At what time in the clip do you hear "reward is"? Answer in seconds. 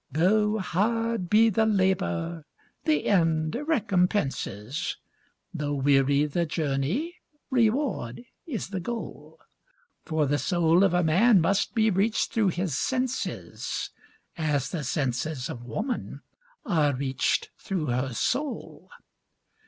7.51-8.69